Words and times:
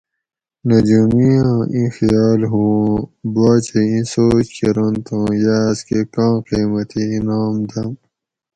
نجومی 0.69 1.29
آں 1.47 1.61
ایں 1.73 1.89
خیال 1.95 2.41
ہو 2.51 2.65
اوُن 2.83 3.05
باچہ 3.33 3.79
ایں 3.89 4.03
سوچ 4.11 4.45
کیرنت 4.55 5.05
اوُں 5.13 5.25
یہ 5.43 5.55
آس 5.63 5.79
کۤہ 5.87 5.99
ۤکاں 6.07 6.33
قیمتی 6.47 7.01
انعام 7.15 7.55
دم 7.69 7.89